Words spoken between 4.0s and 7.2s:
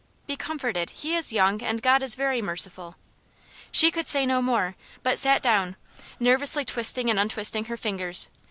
say no more, but sat down, nervously twisting and